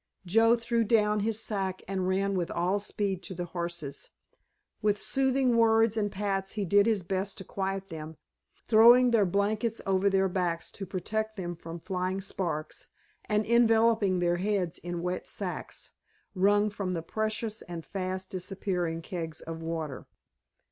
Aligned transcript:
Joe 0.25 0.55
threw 0.55 0.83
down 0.83 1.19
his 1.19 1.39
sack 1.43 1.83
and 1.87 2.07
ran 2.07 2.33
with 2.35 2.49
all 2.49 2.79
speed 2.79 3.21
to 3.21 3.35
the 3.35 3.45
horses. 3.45 4.09
With 4.81 4.99
soothing 4.99 5.57
words 5.57 5.95
and 5.95 6.11
pats 6.11 6.53
he 6.53 6.65
did 6.65 6.87
his 6.87 7.03
best 7.03 7.37
to 7.37 7.43
quiet 7.43 7.89
them, 7.89 8.17
throwing 8.67 9.11
their 9.11 9.27
blankets 9.27 9.79
over 9.85 10.09
their 10.09 10.27
backs 10.27 10.71
to 10.71 10.87
protect 10.87 11.37
them 11.37 11.55
from 11.55 11.79
flying 11.79 12.19
sparks, 12.19 12.87
and 13.29 13.45
enveloping 13.45 14.17
their 14.21 14.37
heads 14.37 14.79
in 14.79 15.03
wet 15.03 15.27
sacks, 15.27 15.91
wrung 16.33 16.71
from 16.71 16.95
the 16.95 17.03
precious 17.03 17.61
and 17.61 17.85
fast 17.85 18.31
disappearing 18.31 19.03
kegs 19.03 19.39
of 19.41 19.61
water. 19.61 20.07